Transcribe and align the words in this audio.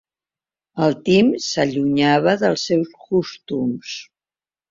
El 0.85 0.95
Tim 1.09 1.27
s'allunyava 1.49 2.35
dels 2.45 2.65
seus 2.71 2.97
costums. 3.05 3.93